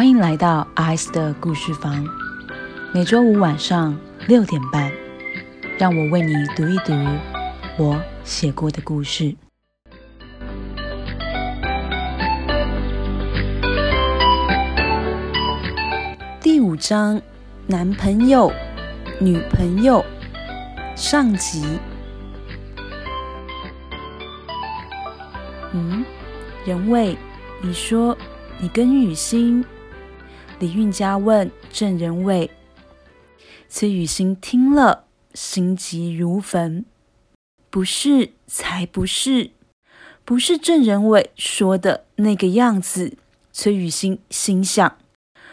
[0.00, 2.02] 欢迎来到阿 S 的故事房，
[2.94, 3.94] 每周五晚上
[4.26, 4.90] 六点半，
[5.78, 6.94] 让我为你读一读
[7.76, 9.36] 我写过的故事。
[16.40, 17.20] 第五章：
[17.66, 18.50] 男朋友、
[19.20, 20.02] 女朋友
[20.96, 21.78] 上集。
[25.74, 26.02] 嗯，
[26.64, 27.14] 仁伟，
[27.60, 28.16] 你说
[28.58, 29.62] 你跟雨欣？
[30.60, 32.50] 李运家问郑仁伟。
[33.70, 36.84] 崔雨欣听了，心急如焚。
[37.70, 39.52] 不是，才不是，
[40.22, 43.16] 不是郑仁伟说的那个样子。
[43.54, 44.98] 崔雨欣心想。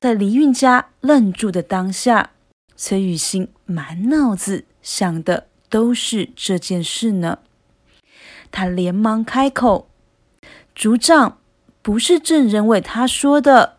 [0.00, 2.32] 在李运家愣住的当下，
[2.76, 7.38] 崔雨欣满脑子想的都是这件事呢。
[8.50, 9.88] 他连忙开口
[10.74, 11.38] ：“族长，
[11.82, 13.77] 不是郑仁伟他说的。”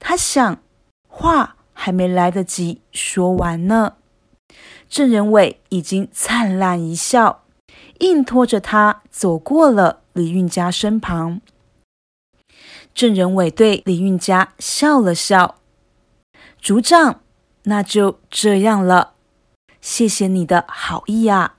[0.00, 0.60] 他想，
[1.08, 3.96] 话还没来得及说完呢，
[4.88, 7.44] 郑仁伟已经灿烂一笑，
[8.00, 11.40] 硬拖着他走过了李运家身旁。
[12.92, 15.60] 郑仁伟对李运家笑了笑
[16.60, 17.20] ：“族长，
[17.64, 19.12] 那就这样了，
[19.80, 21.56] 谢谢你的好意啊！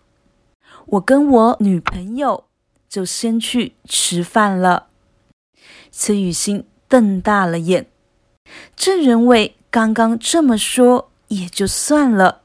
[0.87, 2.45] 我跟我女朋友
[2.89, 4.87] 就先去吃饭了。”
[5.89, 7.90] 崔雨欣瞪大了眼。
[8.75, 12.41] 郑仁伟刚刚这么说也就算了，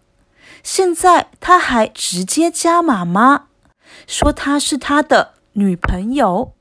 [0.63, 3.49] 现在他还直接加码吗？
[4.07, 6.53] 说她是他的女朋友。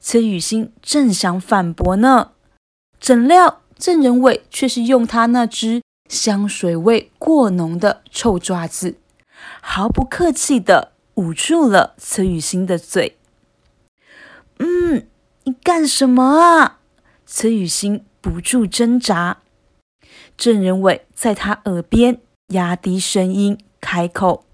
[0.00, 2.32] 崔雨欣正想反驳呢，
[3.00, 8.96] 怎料郑仁伟却是用他那只香水味过浓的臭爪子，
[9.60, 13.16] 毫不客气的捂住了崔雨欣的嘴。
[14.58, 15.06] 嗯，
[15.44, 16.80] 你干什么啊？
[17.24, 19.38] 崔雨欣不住挣扎。
[20.36, 24.44] 郑仁伟在他耳边压低声音开口：“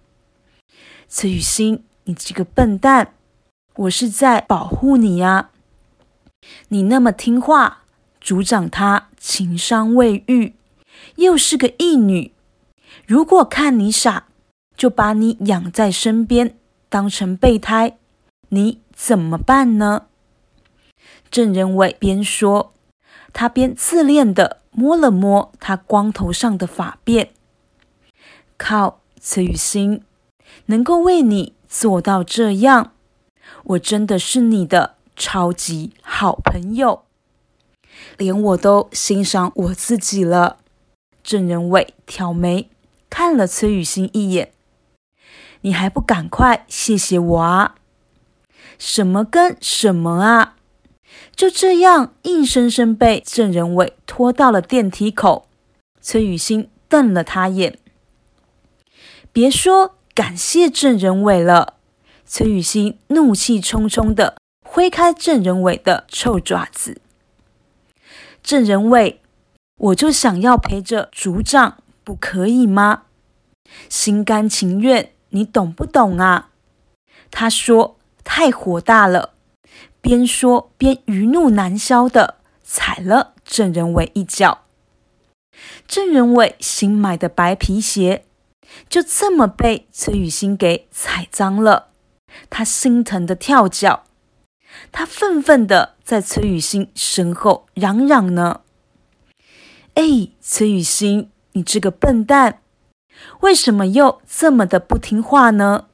[1.08, 3.14] 崔雨欣，你这个笨蛋！”
[3.76, 5.50] 我是在保护你呀！
[6.68, 7.82] 你那么听话，
[8.20, 10.54] 族长他情伤未愈，
[11.16, 12.32] 又是个义女，
[13.06, 14.28] 如果看你傻，
[14.76, 16.56] 就把你养在身边，
[16.88, 17.98] 当成备胎，
[18.50, 20.06] 你怎么办呢？
[21.28, 22.72] 郑仁伟边说，
[23.34, 27.28] 他边自恋的摸了摸他光头上的发辫。
[28.56, 30.02] 靠，崔雨欣，
[30.66, 32.92] 能够为你做到这样。
[33.64, 37.04] 我真的是你的超级好朋友，
[38.16, 40.58] 连我都欣赏我自己了。
[41.22, 42.70] 郑仁伟挑眉
[43.10, 44.52] 看了崔雨欣一眼，
[45.62, 47.74] 你还不赶快谢谢我啊？
[48.78, 50.56] 什么跟什么啊？
[51.34, 55.48] 就这样硬生生被郑仁伟拖到了电梯口。
[56.00, 57.78] 崔雨欣瞪了他眼，
[59.32, 61.74] 别说感谢郑仁伟了。
[62.26, 67.00] 崔雨欣怒气冲冲的挥开郑仁伟的臭爪子。
[68.42, 69.20] 郑仁伟，
[69.76, 73.02] 我就想要陪着族长，不可以吗？
[73.88, 76.50] 心甘情愿，你懂不懂啊？
[77.30, 79.33] 他说太火大了，
[80.04, 84.64] 边说边余怒难消的踩了郑仁伟一脚。
[85.88, 88.26] 郑仁伟新买的白皮鞋
[88.86, 91.88] 就这么被崔雨欣给踩脏了。
[92.50, 94.04] 他心疼的跳脚，
[94.92, 98.60] 他愤愤的在崔雨欣身后嚷嚷呢
[99.94, 102.60] ：“哎，崔雨欣，你这个笨蛋，
[103.40, 105.86] 为什么又这么的不听话呢？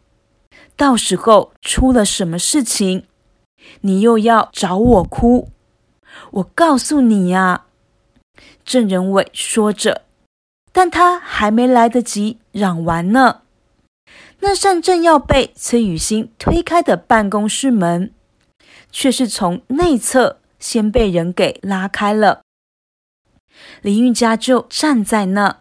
[0.74, 3.06] 到时候出了什么事情，
[3.82, 5.48] 你又要找我哭？
[6.30, 7.66] 我告诉你呀！”
[8.64, 10.02] 郑仁伟说着，
[10.72, 13.42] 但他还没来得及嚷完呢。
[14.40, 18.12] 那扇正要被崔雨欣推开的办公室门，
[18.90, 22.42] 却是从内侧先被人给拉开了。
[23.82, 25.58] 林玉佳就站在那，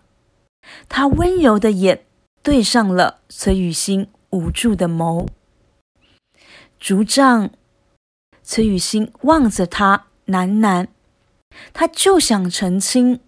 [0.87, 2.05] 他温柔的眼
[2.41, 5.27] 对上了崔雨欣无助的眸。
[6.79, 7.49] 族长，
[8.43, 10.87] 崔雨欣望着他喃喃，
[11.73, 13.19] 他就想澄清，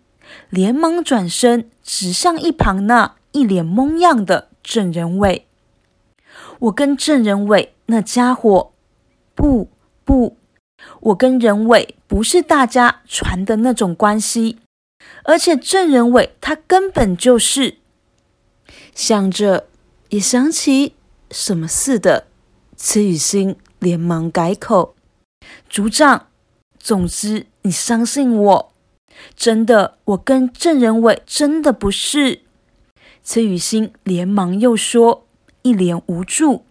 [0.49, 4.49] 连忙转身指向一旁那一脸懵样的。
[4.63, 5.47] 郑仁伟，
[6.59, 8.73] 我跟郑仁伟那家伙，
[9.33, 9.71] 不
[10.05, 10.37] 不，
[10.99, 14.59] 我跟仁伟不是大家传的那种关系，
[15.23, 17.77] 而且郑仁伟他根本就是
[18.93, 19.67] 想着，
[20.09, 20.93] 也想起
[21.31, 22.27] 什么似的。
[22.77, 24.93] 崔雨欣连忙改口
[25.69, 26.27] ：“族长，
[26.77, 28.73] 总之你相信我，
[29.35, 32.41] 真的，我跟郑仁伟真的不是。
[33.23, 35.25] 崔雨欣连忙又说，
[35.61, 36.65] 一脸无助。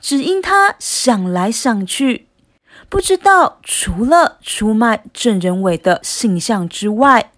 [0.00, 2.28] 只因他想来想去，
[2.88, 7.32] 不知道除了出卖郑仁伟的形象之外，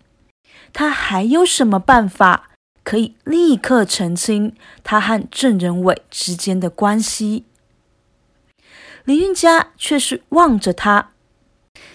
[0.72, 2.50] 他还有什么办法
[2.84, 4.54] 可以立刻澄清
[4.84, 7.44] 他和郑仁伟之间的关系？
[9.08, 11.12] 李运家却是望着他，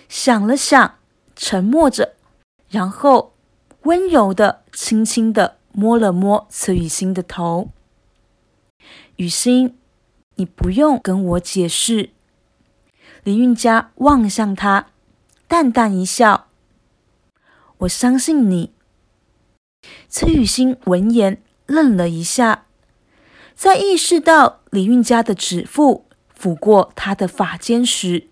[0.09, 0.95] 想了想，
[1.35, 2.15] 沉默着，
[2.69, 3.33] 然后
[3.83, 7.69] 温柔的、轻轻的摸了摸崔雨欣的头。
[9.17, 9.77] 雨欣，
[10.37, 12.09] 你不用跟我解释。
[13.23, 14.87] 李运家望向他，
[15.47, 16.47] 淡淡一笑
[17.77, 18.73] ：“我相信你。”
[20.09, 22.65] 崔雨欣闻言愣了一下，
[23.53, 26.07] 在意识到李运家的指腹。
[26.43, 28.27] 抚过他的发间时，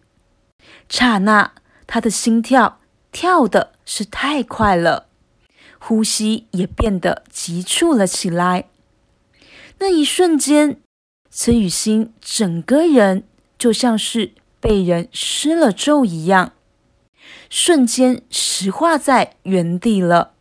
[0.89, 1.53] 刹那，
[1.87, 5.07] 他的心跳跳的是太快了，
[5.79, 8.67] 呼吸也变得急促了起来。
[9.79, 10.81] 那一瞬间，
[11.29, 13.23] 崔雨欣整个人
[13.57, 16.51] 就像是被人施了咒一样，
[17.49, 20.33] 瞬间石化在原地了。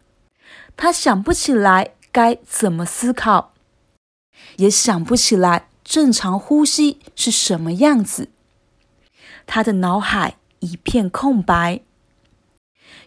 [0.77, 3.55] 他想不起来该怎么思考，
[4.57, 5.70] 也想不起来。
[5.91, 8.29] 正常呼吸是什么样子？
[9.45, 11.81] 他的脑海一片空白。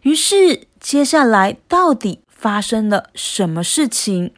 [0.01, 4.33] 于是，接下来到底发生了什么事情？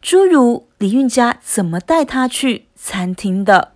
[0.00, 3.72] 诸如李运家怎么带他去餐厅的？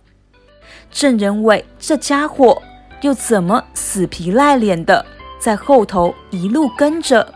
[0.89, 2.63] 郑仁伟这家伙
[3.01, 5.05] 又怎么死皮赖脸的
[5.39, 7.31] 在后头一路跟着？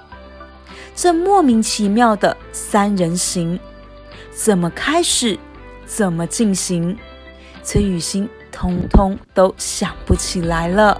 [0.96, 3.60] 这莫名其妙的三人行
[4.34, 5.38] 怎么开始？
[5.94, 6.98] 怎么进行？
[7.64, 10.98] 崔雨欣通通都想不起来了。